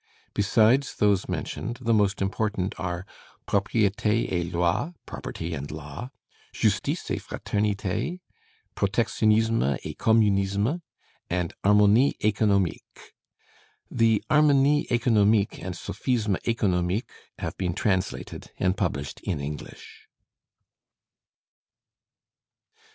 Besides 0.33 0.95
those 0.95 1.29
mentioned, 1.29 1.77
the 1.79 1.93
most 1.93 2.23
important 2.23 2.73
are 2.79 3.05
'Propriété 3.47 4.31
et 4.33 4.51
Loi' 4.51 4.95
(Property 5.05 5.53
and 5.53 5.69
Law), 5.69 6.09
'Justice 6.51 7.11
et 7.11 7.19
Fraternité,' 7.21 8.19
'Protectionisme 8.75 9.77
et 9.85 9.95
Communisme,' 9.95 10.81
and 11.29 11.53
'Harmonies 11.63 12.15
économiques.' 12.19 13.11
The 13.91 14.23
'Harmonies 14.27 14.87
économiques' 14.89 15.61
and 15.63 15.75
'Sophismes 15.75 16.41
économiques' 16.47 17.11
have 17.37 17.55
been 17.59 17.75
translated 17.75 18.49
and 18.57 18.75
published 18.75 19.19
in 19.19 19.39
English. 19.39 20.07